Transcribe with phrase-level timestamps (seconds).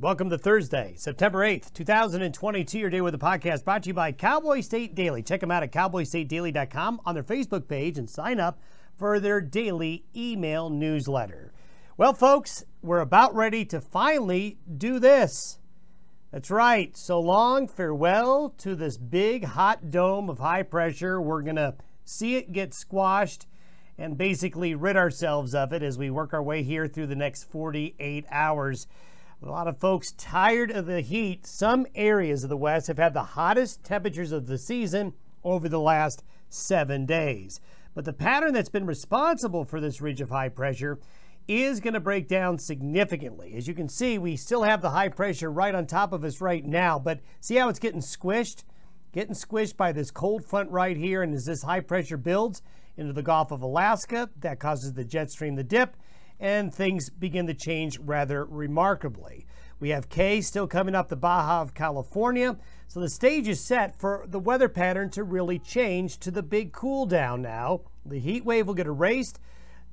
[0.00, 2.78] Welcome to Thursday, September 8th, 2022.
[2.78, 5.22] Your day with the podcast brought to you by Cowboy State Daily.
[5.22, 8.58] Check them out at cowboystatedaily.com on their Facebook page and sign up
[8.96, 11.52] for their daily email newsletter.
[11.98, 15.58] Well, folks, we're about ready to finally do this.
[16.32, 16.96] That's right.
[16.96, 21.20] So long, farewell to this big hot dome of high pressure.
[21.20, 21.74] We're going to
[22.06, 23.46] see it get squashed
[23.98, 27.44] and basically rid ourselves of it as we work our way here through the next
[27.44, 28.86] 48 hours.
[29.42, 31.46] A lot of folks tired of the heat.
[31.46, 35.80] Some areas of the West have had the hottest temperatures of the season over the
[35.80, 37.58] last seven days.
[37.94, 40.98] But the pattern that's been responsible for this ridge of high pressure
[41.48, 43.54] is going to break down significantly.
[43.56, 46.42] As you can see, we still have the high pressure right on top of us
[46.42, 48.64] right now, but see how it's getting squished?
[49.12, 52.60] Getting squished by this cold front right here, and as this high pressure builds
[52.94, 55.96] into the Gulf of Alaska, that causes the jet stream to dip
[56.40, 59.46] and things begin to change rather remarkably.
[59.78, 62.56] We have Kay still coming up the Baja of California,
[62.88, 66.72] so the stage is set for the weather pattern to really change to the big
[66.72, 67.82] cool down now.
[68.04, 69.38] The heat wave will get erased.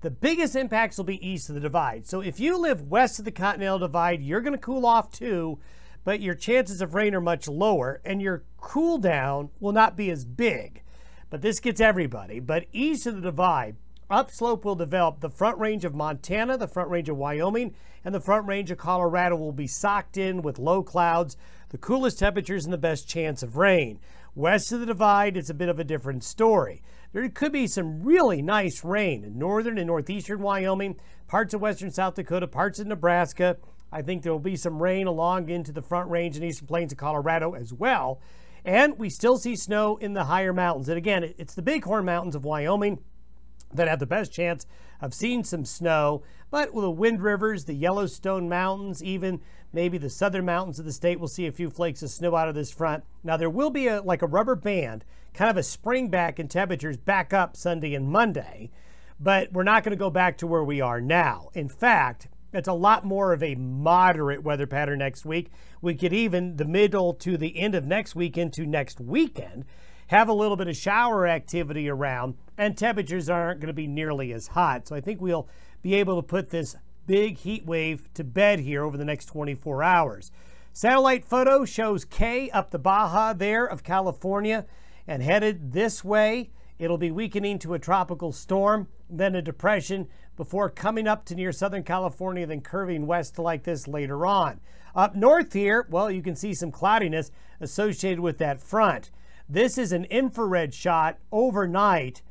[0.00, 2.06] The biggest impacts will be east of the divide.
[2.06, 5.58] So if you live west of the Continental Divide, you're going to cool off too,
[6.04, 10.10] but your chances of rain are much lower and your cool down will not be
[10.10, 10.82] as big.
[11.30, 12.40] But this gets everybody.
[12.40, 13.76] But east of the divide,
[14.08, 15.20] Upslope will develop.
[15.20, 18.78] The front range of Montana, the front range of Wyoming, and the front range of
[18.78, 21.36] Colorado will be socked in with low clouds,
[21.70, 23.98] the coolest temperatures, and the best chance of rain.
[24.36, 26.82] West of the divide, it's a bit of a different story.
[27.12, 31.90] There could be some really nice rain in northern and northeastern Wyoming, parts of western
[31.90, 33.56] South Dakota, parts of Nebraska.
[33.90, 36.92] I think there will be some rain along into the front range and eastern plains
[36.92, 38.20] of Colorado as well.
[38.64, 40.88] And we still see snow in the higher mountains.
[40.88, 42.98] And again, it's the Bighorn Mountains of Wyoming
[43.76, 44.66] that have the best chance
[45.00, 46.22] of seeing some snow.
[46.50, 49.40] But with the Wind Rivers, the Yellowstone Mountains, even
[49.72, 52.48] maybe the southern mountains of the state we'll see a few flakes of snow out
[52.48, 53.04] of this front.
[53.22, 55.04] Now there will be a like a rubber band,
[55.34, 58.70] kind of a spring back in temperatures back up Sunday and Monday,
[59.20, 61.50] but we're not going to go back to where we are now.
[61.54, 65.50] In fact, it's a lot more of a moderate weather pattern next week.
[65.82, 69.64] We could even the middle to the end of next week into next weekend
[70.08, 74.32] have a little bit of shower activity around, and temperatures aren't going to be nearly
[74.32, 74.86] as hot.
[74.86, 75.48] So I think we'll
[75.82, 79.82] be able to put this big heat wave to bed here over the next 24
[79.82, 80.30] hours.
[80.72, 84.66] Satellite photo shows Kay up the Baja there of California
[85.06, 86.50] and headed this way.
[86.78, 91.52] It'll be weakening to a tropical storm, then a depression before coming up to near
[91.52, 94.60] Southern California, then curving west like this later on.
[94.94, 97.30] Up north here, well, you can see some cloudiness
[97.60, 99.10] associated with that front.
[99.48, 102.22] This is an infrared shot overnight.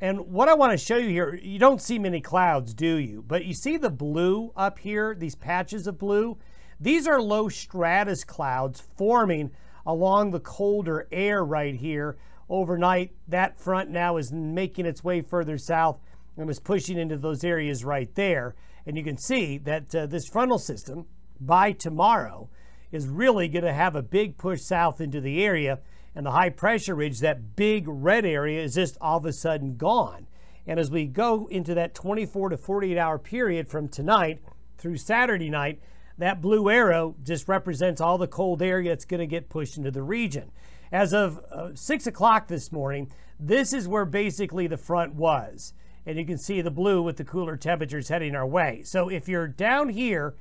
[0.00, 3.22] And what I want to show you here, you don't see many clouds, do you?
[3.26, 6.38] But you see the blue up here, these patches of blue?
[6.80, 9.50] These are low stratus clouds forming
[9.86, 12.16] along the colder air right here
[12.48, 13.12] overnight.
[13.28, 16.00] That front now is making its way further south
[16.36, 18.54] and is pushing into those areas right there.
[18.86, 21.06] And you can see that uh, this frontal system
[21.38, 22.48] by tomorrow
[22.90, 25.80] is really going to have a big push south into the area
[26.14, 29.76] and the high pressure ridge, that big red area, is just all of a sudden
[29.76, 30.26] gone.
[30.66, 34.40] And as we go into that 24 to 48 hour period from tonight
[34.78, 35.80] through Saturday night,
[36.18, 39.90] that blue arrow just represents all the cold air that's going to get pushed into
[39.90, 40.52] the region.
[40.92, 45.72] As of uh, 6 o'clock this morning, this is where basically the front was.
[46.04, 48.82] And you can see the blue with the cooler temperatures heading our way.
[48.84, 50.34] So if you're down here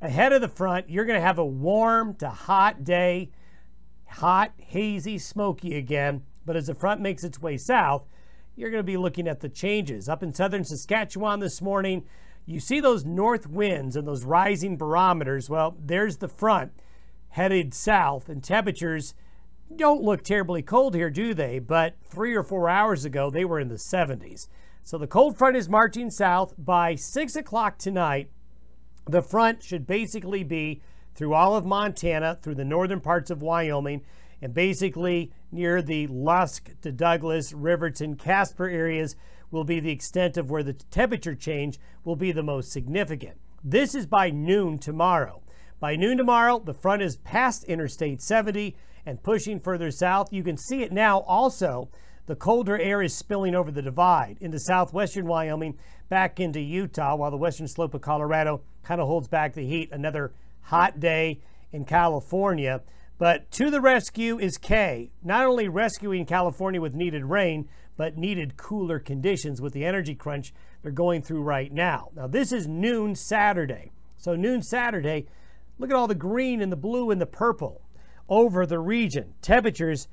[0.00, 3.30] ahead of the front, you're going to have a warm to hot day
[4.08, 6.22] hot, hazy, smoky again.
[6.44, 8.06] But as the front makes its way south,
[8.56, 10.08] you're going to be looking at the changes.
[10.08, 12.04] Up in southern Saskatchewan this morning,
[12.44, 15.48] you see those north winds and those rising barometers.
[15.50, 16.72] Well, there's the front
[17.30, 19.14] headed south, and temperatures
[19.76, 21.58] don't look terribly cold here, do they?
[21.58, 24.48] But three or four hours ago, they were in the 70s.
[24.82, 26.54] So the cold front is marching south.
[26.56, 28.30] By 6 o'clock tonight,
[29.06, 30.80] the front should basically be
[31.18, 34.02] through all of Montana, through the northern parts of Wyoming,
[34.40, 39.16] and basically near the Lusk to Douglas, Riverton, Casper areas
[39.50, 43.36] will be the extent of where the temperature change will be the most significant.
[43.64, 45.42] This is by noon tomorrow.
[45.80, 50.32] By noon tomorrow, the front is past Interstate 70 and pushing further south.
[50.32, 51.88] You can see it now also.
[52.26, 55.78] The colder air is spilling over the divide into southwestern Wyoming,
[56.08, 59.90] back into Utah, while the western slope of Colorado kind of holds back the heat
[59.90, 60.32] another
[60.62, 61.40] hot day
[61.72, 62.82] in California.
[63.18, 68.56] But to the rescue is Kay, not only rescuing California with needed rain, but needed
[68.56, 72.10] cooler conditions with the energy crunch they're going through right now.
[72.14, 73.90] Now, this is noon Saturday.
[74.16, 75.26] So, noon Saturday,
[75.78, 77.82] Look at all the green and the blue and the purple
[78.28, 79.34] over the region.
[79.40, 80.08] Temperatures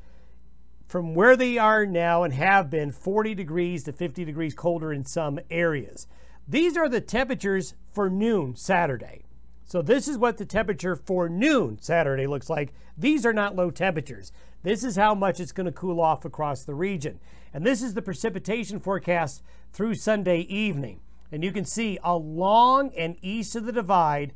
[0.88, 5.04] from where they are now and have been 40 degrees to 50 degrees colder in
[5.06, 6.08] some areas.
[6.48, 9.25] These are the temperatures for noon Saturday.
[9.66, 12.74] So this is what the temperature for noon Saturday looks like.
[12.98, 14.32] These are not low temperatures.
[14.64, 17.20] This is how much it's going to cool off across the region.
[17.54, 19.42] And this is the precipitation forecast
[19.74, 21.02] through Sunday evening.
[21.32, 24.34] And you can see along and east of the divide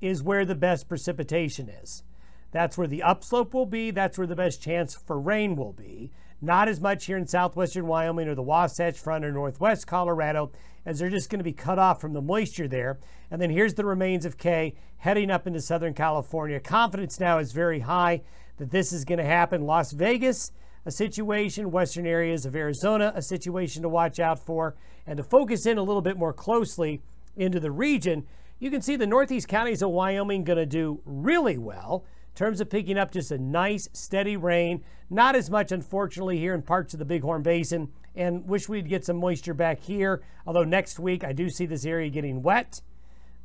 [0.00, 2.02] is where the best precipitation is.
[2.50, 3.90] That's where the upslope will be.
[3.92, 6.10] That's where the best chance for rain will be.
[6.40, 10.50] Not as much here in southwestern Wyoming or the Wasatch Front or northwest Colorado,
[10.84, 12.98] as they're just going to be cut off from the moisture there.
[13.30, 16.60] And then here's the remains of Kay heading up into Southern California.
[16.60, 18.22] Confidence now is very high
[18.58, 19.62] that this is going to happen.
[19.62, 20.52] Las Vegas,
[20.84, 21.70] a situation.
[21.70, 24.74] Western areas of Arizona, a situation to watch out for.
[25.06, 27.00] And to focus in a little bit more closely
[27.36, 28.26] into the region,
[28.58, 32.62] you can see the northeast counties of Wyoming going to do really well in terms
[32.62, 34.82] of picking up just a nice, steady rain.
[35.10, 39.04] Not as much, unfortunately, here in parts of the Bighorn Basin, and wish we'd get
[39.04, 40.22] some moisture back here.
[40.46, 42.80] Although next week, I do see this area getting wet.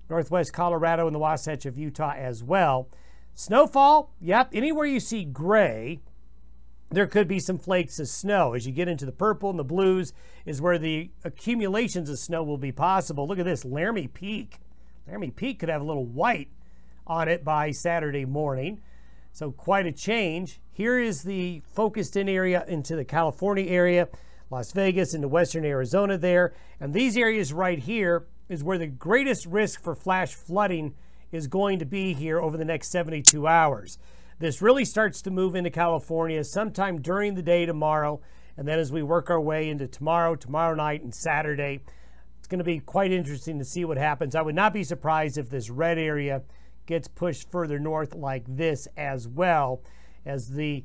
[0.10, 2.88] Northwest Colorado and the Wasatch of Utah as well.
[3.36, 6.00] Snowfall, yep, anywhere you see gray,
[6.90, 8.54] there could be some flakes of snow.
[8.54, 10.14] As you get into the purple and the blues,
[10.46, 13.28] is where the accumulations of snow will be possible.
[13.28, 14.60] Look at this Laramie Peak.
[15.06, 16.50] Laramie Peak could have a little white
[17.08, 18.82] on it by Saturday morning.
[19.32, 20.60] So quite a change.
[20.72, 24.10] Here is the focused in area into the California area,
[24.52, 26.54] Las Vegas into western Arizona there.
[26.80, 30.94] And these areas right here is where the greatest risk for flash flooding
[31.32, 33.98] is going to be here over the next 72 hours.
[34.40, 38.22] This really starts to move into California sometime during the day tomorrow.
[38.56, 41.82] And then as we work our way into tomorrow, tomorrow night, and Saturday,
[42.38, 44.36] it's going to be quite interesting to see what happens.
[44.36, 46.44] I would not be surprised if this red area
[46.88, 49.82] gets pushed further north like this as well
[50.26, 50.84] as the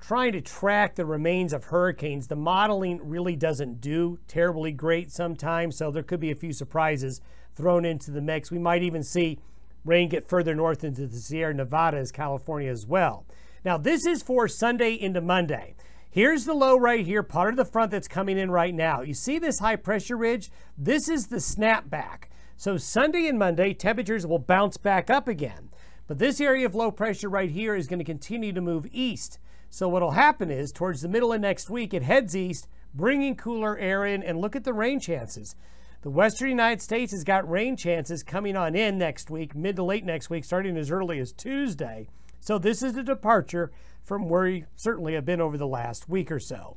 [0.00, 2.26] trying to track the remains of hurricanes.
[2.26, 7.20] The modeling really doesn't do terribly great sometimes, so there could be a few surprises
[7.54, 8.50] thrown into the mix.
[8.50, 9.38] We might even see
[9.84, 13.26] rain get further north into the Sierra Nevadas, California as well.
[13.64, 15.74] Now, this is for Sunday into Monday.
[16.10, 19.02] Here's the low right here, part of the front that's coming in right now.
[19.02, 20.50] You see this high pressure ridge?
[20.76, 22.24] This is the snapback.
[22.60, 25.70] So Sunday and Monday, temperatures will bounce back up again.
[26.06, 29.38] But this area of low pressure right here is going to continue to move east.
[29.70, 33.34] So what will happen is towards the middle of next week, it heads east, bringing
[33.34, 35.56] cooler air in, and look at the rain chances.
[36.02, 39.82] The western United States has got rain chances coming on in next week, mid to
[39.82, 42.08] late next week, starting as early as Tuesday.
[42.40, 43.72] So this is a departure
[44.04, 46.76] from where we certainly have been over the last week or so.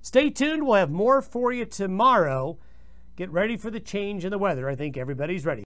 [0.00, 0.64] Stay tuned.
[0.64, 2.56] We'll have more for you tomorrow.
[3.18, 4.68] Get ready for the change in the weather.
[4.68, 5.56] I think everybody's ready.